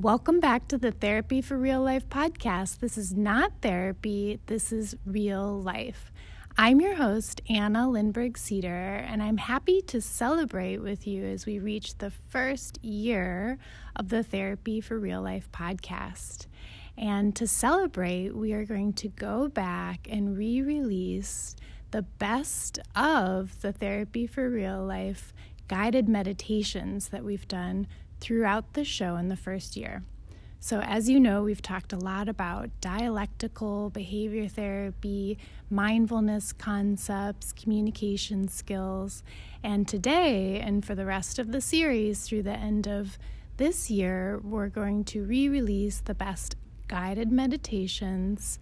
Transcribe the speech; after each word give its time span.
Welcome 0.00 0.38
back 0.38 0.68
to 0.68 0.78
the 0.78 0.92
Therapy 0.92 1.42
for 1.42 1.58
Real 1.58 1.82
Life 1.82 2.08
podcast. 2.08 2.78
This 2.78 2.96
is 2.96 3.14
not 3.14 3.50
therapy, 3.62 4.38
this 4.46 4.70
is 4.70 4.94
real 5.04 5.60
life. 5.60 6.12
I'm 6.56 6.80
your 6.80 6.94
host, 6.94 7.40
Anna 7.50 7.88
Lindberg 7.88 8.38
Cedar, 8.38 8.68
and 8.68 9.20
I'm 9.20 9.38
happy 9.38 9.82
to 9.88 10.00
celebrate 10.00 10.78
with 10.78 11.04
you 11.08 11.24
as 11.24 11.46
we 11.46 11.58
reach 11.58 11.98
the 11.98 12.12
first 12.12 12.78
year 12.80 13.58
of 13.96 14.10
the 14.10 14.22
Therapy 14.22 14.80
for 14.80 15.00
Real 15.00 15.20
Life 15.20 15.50
podcast. 15.50 16.46
And 16.96 17.34
to 17.34 17.48
celebrate, 17.48 18.36
we 18.36 18.52
are 18.52 18.64
going 18.64 18.92
to 18.92 19.08
go 19.08 19.48
back 19.48 20.06
and 20.08 20.38
re 20.38 20.62
release 20.62 21.56
the 21.90 22.02
best 22.02 22.78
of 22.94 23.60
the 23.62 23.72
Therapy 23.72 24.28
for 24.28 24.48
Real 24.48 24.84
Life 24.84 25.34
guided 25.66 26.08
meditations 26.08 27.08
that 27.08 27.24
we've 27.24 27.48
done 27.48 27.88
throughout 28.20 28.74
the 28.74 28.84
show 28.84 29.16
in 29.16 29.28
the 29.28 29.36
first 29.36 29.76
year. 29.76 30.02
So, 30.60 30.80
as 30.80 31.08
you 31.08 31.20
know, 31.20 31.44
we've 31.44 31.62
talked 31.62 31.92
a 31.92 31.98
lot 31.98 32.28
about 32.28 32.70
dialectical 32.80 33.90
behavior 33.90 34.48
therapy, 34.48 35.38
mindfulness 35.70 36.52
concepts, 36.52 37.52
communication 37.52 38.48
skills. 38.48 39.22
And 39.62 39.86
today, 39.86 40.58
and 40.58 40.84
for 40.84 40.96
the 40.96 41.06
rest 41.06 41.38
of 41.38 41.52
the 41.52 41.60
series 41.60 42.26
through 42.26 42.42
the 42.42 42.56
end 42.56 42.88
of 42.88 43.18
this 43.56 43.88
year, 43.88 44.40
we're 44.42 44.68
going 44.68 45.04
to 45.04 45.22
re 45.22 45.48
release 45.48 46.00
the 46.00 46.14
best 46.14 46.56
guided 46.88 47.30
meditations, 47.30 48.58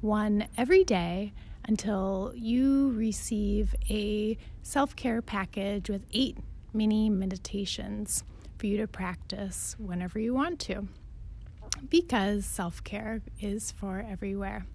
one 0.00 0.46
every 0.56 0.84
day 0.84 1.32
until 1.64 2.32
you 2.36 2.92
receive 2.92 3.74
a 3.88 4.38
self 4.62 4.94
care 4.94 5.20
package 5.20 5.90
with 5.90 6.06
eight 6.12 6.36
mini 6.72 7.10
meditations 7.10 8.22
for 8.60 8.66
you 8.66 8.76
to 8.76 8.86
practice 8.86 9.74
whenever 9.78 10.18
you 10.18 10.34
want 10.34 10.60
to 10.60 10.86
because 11.88 12.44
self 12.44 12.84
care 12.84 13.22
is 13.40 13.70
for 13.70 14.04
everywhere. 14.06 14.66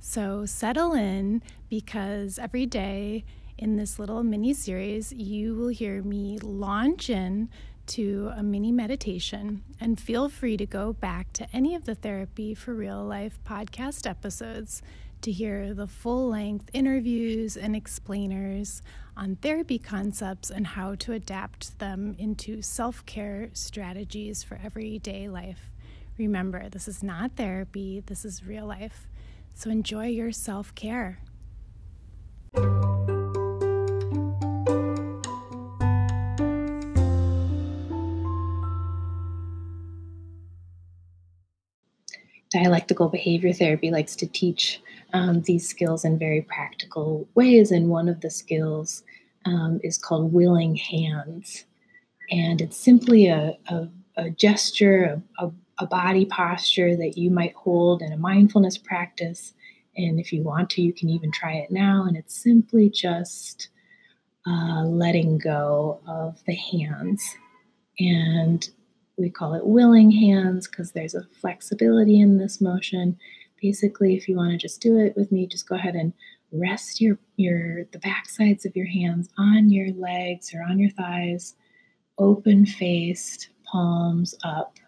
So 0.00 0.46
settle 0.46 0.94
in 0.94 1.42
because 1.68 2.38
every 2.38 2.64
day 2.64 3.24
in 3.58 3.76
this 3.76 3.98
little 3.98 4.22
mini 4.22 4.54
series, 4.54 5.12
you 5.12 5.54
will 5.54 5.68
hear 5.68 6.02
me 6.02 6.38
launch 6.38 7.10
in 7.10 7.50
to 7.88 8.30
a 8.36 8.42
mini 8.42 8.70
meditation 8.70 9.64
and 9.80 9.98
feel 9.98 10.28
free 10.28 10.56
to 10.56 10.66
go 10.66 10.92
back 10.92 11.32
to 11.32 11.46
any 11.52 11.74
of 11.74 11.84
the 11.86 11.94
Therapy 11.94 12.54
for 12.54 12.74
Real 12.74 13.02
Life 13.02 13.38
podcast 13.44 14.08
episodes 14.08 14.82
to 15.22 15.32
hear 15.32 15.72
the 15.72 15.86
full 15.86 16.28
length 16.28 16.70
interviews 16.72 17.56
and 17.56 17.74
explainers 17.74 18.82
on 19.16 19.36
therapy 19.36 19.78
concepts 19.78 20.50
and 20.50 20.66
how 20.66 20.94
to 20.96 21.12
adapt 21.12 21.78
them 21.78 22.14
into 22.18 22.62
self 22.62 23.04
care 23.06 23.48
strategies 23.54 24.42
for 24.42 24.60
everyday 24.62 25.28
life. 25.28 25.70
Remember, 26.18 26.68
this 26.68 26.88
is 26.88 27.02
not 27.02 27.36
therapy, 27.36 28.02
this 28.06 28.24
is 28.24 28.44
real 28.44 28.66
life. 28.66 29.08
So 29.54 29.70
enjoy 29.70 30.06
your 30.06 30.30
self 30.30 30.74
care. 30.74 31.20
Dialectical 42.50 43.08
behavior 43.08 43.52
therapy 43.52 43.90
likes 43.90 44.16
to 44.16 44.26
teach 44.26 44.80
um, 45.12 45.42
these 45.42 45.68
skills 45.68 46.04
in 46.04 46.18
very 46.18 46.42
practical 46.42 47.28
ways, 47.34 47.70
and 47.70 47.88
one 47.88 48.08
of 48.08 48.20
the 48.20 48.30
skills 48.30 49.02
um, 49.44 49.80
is 49.82 49.98
called 49.98 50.32
willing 50.32 50.76
hands. 50.76 51.64
And 52.30 52.60
it's 52.60 52.76
simply 52.76 53.26
a, 53.26 53.56
a, 53.68 53.88
a 54.16 54.30
gesture, 54.30 55.22
a, 55.38 55.50
a, 55.78 55.86
body 55.86 56.26
posture 56.26 56.96
that 56.96 57.16
you 57.16 57.30
might 57.30 57.54
hold 57.54 58.02
in 58.02 58.12
a 58.12 58.18
mindfulness 58.18 58.76
practice. 58.76 59.54
And 59.96 60.20
if 60.20 60.32
you 60.32 60.42
want 60.42 60.70
to, 60.70 60.82
you 60.82 60.92
can 60.92 61.08
even 61.08 61.32
try 61.32 61.54
it 61.54 61.70
now. 61.70 62.04
And 62.06 62.16
it's 62.16 62.34
simply 62.34 62.90
just 62.90 63.68
uh, 64.46 64.84
letting 64.84 65.38
go 65.38 66.00
of 66.06 66.42
the 66.46 66.54
hands. 66.54 67.24
And 67.98 68.68
we 69.18 69.30
call 69.30 69.54
it 69.54 69.66
willing 69.66 70.10
hands 70.10 70.68
because 70.68 70.92
there's 70.92 71.14
a 71.14 71.26
flexibility 71.40 72.20
in 72.20 72.38
this 72.38 72.60
motion. 72.60 73.18
Basically, 73.60 74.16
if 74.16 74.28
you 74.28 74.36
want 74.36 74.52
to 74.52 74.58
just 74.58 74.80
do 74.80 74.98
it 74.98 75.16
with 75.16 75.32
me, 75.32 75.46
just 75.46 75.68
go 75.68 75.74
ahead 75.74 75.94
and 75.94 76.12
rest 76.52 77.00
your 77.00 77.18
your 77.36 77.84
the 77.92 77.98
back 77.98 78.28
sides 78.28 78.64
of 78.64 78.74
your 78.74 78.86
hands 78.86 79.28
on 79.36 79.70
your 79.70 79.92
legs 79.94 80.54
or 80.54 80.62
on 80.62 80.78
your 80.78 80.90
thighs. 80.90 81.54
Open 82.18 82.64
faced 82.64 83.48
palms 83.64 84.34
up. 84.44 84.78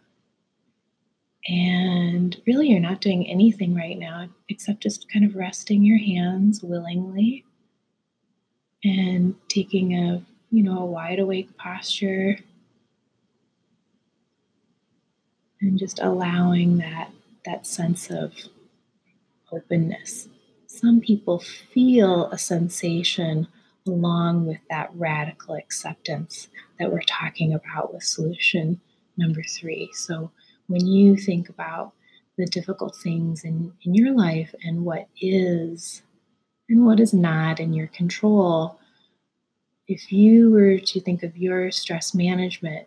And 1.48 2.40
really 2.46 2.68
you're 2.68 2.80
not 2.80 3.00
doing 3.00 3.26
anything 3.26 3.74
right 3.74 3.98
now 3.98 4.28
except 4.48 4.82
just 4.82 5.10
kind 5.10 5.24
of 5.24 5.34
resting 5.34 5.82
your 5.82 5.98
hands 5.98 6.62
willingly 6.62 7.44
and 8.84 9.34
taking 9.48 9.94
a 9.94 10.22
you 10.50 10.62
know 10.62 10.78
a 10.78 10.86
wide 10.86 11.18
awake 11.18 11.56
posture 11.56 12.38
and 15.60 15.78
just 15.78 15.98
allowing 16.00 16.78
that 16.78 17.10
that 17.44 17.66
sense 17.66 18.10
of 18.10 18.32
openness 19.52 20.28
some 20.66 21.00
people 21.00 21.40
feel 21.40 22.30
a 22.30 22.38
sensation 22.38 23.48
along 23.86 24.46
with 24.46 24.60
that 24.70 24.90
radical 24.94 25.56
acceptance 25.56 26.48
that 26.78 26.92
we're 26.92 27.02
talking 27.02 27.52
about 27.52 27.92
with 27.92 28.04
solution 28.04 28.80
number 29.16 29.42
three. 29.42 29.90
So, 29.94 30.30
when 30.68 30.86
you 30.86 31.16
think 31.16 31.48
about 31.48 31.92
the 32.38 32.46
difficult 32.46 32.96
things 32.96 33.42
in, 33.42 33.72
in 33.84 33.94
your 33.94 34.14
life 34.14 34.54
and 34.62 34.84
what 34.84 35.08
is 35.20 36.02
and 36.68 36.86
what 36.86 37.00
is 37.00 37.12
not 37.12 37.58
in 37.58 37.72
your 37.72 37.88
control, 37.88 38.78
if 39.88 40.12
you 40.12 40.52
were 40.52 40.78
to 40.78 41.00
think 41.00 41.24
of 41.24 41.36
your 41.36 41.72
stress 41.72 42.14
management 42.14 42.86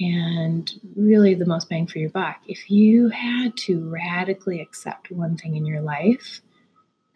and 0.00 0.72
really 0.96 1.34
the 1.34 1.46
most 1.46 1.68
bang 1.68 1.86
for 1.86 1.98
your 1.98 2.10
buck, 2.10 2.40
if 2.48 2.70
you 2.70 3.08
had 3.08 3.56
to 3.58 3.88
radically 3.88 4.60
accept 4.60 5.10
one 5.10 5.36
thing 5.36 5.56
in 5.56 5.66
your 5.66 5.82
life 5.82 6.40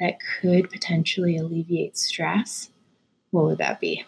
that 0.00 0.18
could 0.40 0.70
potentially 0.70 1.38
alleviate 1.38 1.96
stress, 1.96 2.70
what 3.30 3.44
would 3.46 3.58
that 3.58 3.80
be? 3.80 4.04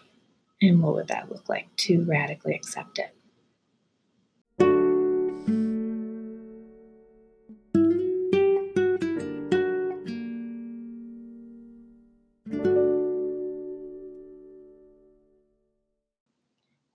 And 0.61 0.81
what 0.81 0.93
would 0.93 1.07
that 1.07 1.31
look 1.31 1.49
like 1.49 1.75
to 1.77 2.03
radically 2.05 2.55
accept 2.55 2.99
it? 2.99 3.16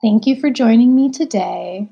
Thank 0.03 0.27
you 0.27 0.35
for 0.41 0.51
joining 0.51 0.97
me 0.97 1.13
today. 1.13 1.89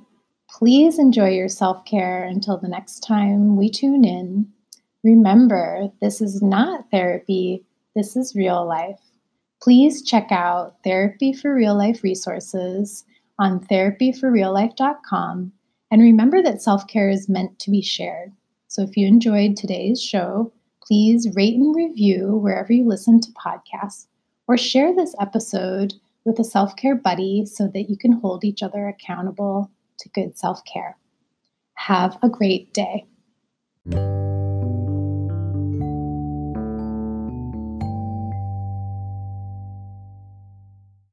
Please 0.50 0.98
enjoy 0.98 1.28
your 1.28 1.46
self 1.46 1.84
care 1.84 2.24
until 2.24 2.58
the 2.58 2.66
next 2.66 3.00
time 3.00 3.56
we 3.56 3.70
tune 3.70 4.04
in. 4.04 4.48
Remember, 5.04 5.88
this 6.00 6.20
is 6.20 6.42
not 6.42 6.90
therapy, 6.90 7.64
this 7.94 8.16
is 8.16 8.34
real 8.34 8.66
life. 8.66 8.98
Please 9.62 10.02
check 10.02 10.26
out 10.32 10.74
Therapy 10.82 11.32
for 11.32 11.54
Real 11.54 11.78
Life 11.78 12.02
resources 12.02 13.04
on 13.38 13.60
therapyforreallife.com. 13.66 15.52
And 15.92 16.02
remember 16.02 16.42
that 16.42 16.62
self 16.62 16.88
care 16.88 17.10
is 17.10 17.28
meant 17.28 17.60
to 17.60 17.70
be 17.70 17.80
shared. 17.80 18.32
So 18.66 18.82
if 18.82 18.96
you 18.96 19.06
enjoyed 19.06 19.56
today's 19.56 20.02
show, 20.02 20.52
please 20.82 21.28
rate 21.36 21.54
and 21.54 21.76
review 21.76 22.38
wherever 22.38 22.72
you 22.72 22.88
listen 22.88 23.20
to 23.20 23.32
podcasts 23.32 24.06
or 24.48 24.56
share 24.56 24.92
this 24.96 25.14
episode 25.20 25.94
with 26.24 26.38
a 26.38 26.44
self 26.44 26.76
care 26.76 26.94
buddy 26.94 27.44
so 27.46 27.68
that 27.68 27.88
you 27.88 27.96
can 27.96 28.12
hold 28.12 28.44
each 28.44 28.62
other 28.62 28.88
accountable 28.88 29.70
to 29.98 30.08
good 30.10 30.36
self 30.38 30.64
care. 30.64 30.96
Have 31.74 32.18
a 32.22 32.28
great 32.28 32.72
day. 32.72 33.06